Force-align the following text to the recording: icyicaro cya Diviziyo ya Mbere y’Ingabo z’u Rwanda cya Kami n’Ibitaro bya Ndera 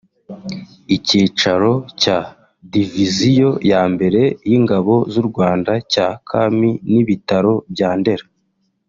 icyicaro 0.95 1.71
cya 2.01 2.17
Diviziyo 2.73 3.49
ya 3.71 3.81
Mbere 3.93 4.21
y’Ingabo 4.49 4.93
z’u 5.13 5.23
Rwanda 5.29 5.71
cya 5.91 6.07
Kami 6.29 6.69
n’Ibitaro 6.91 7.53
bya 7.73 7.91
Ndera 7.99 8.25